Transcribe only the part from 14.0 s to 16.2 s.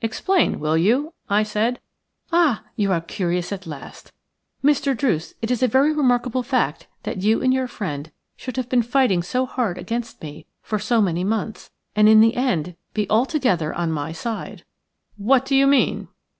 side." "What do you mean?"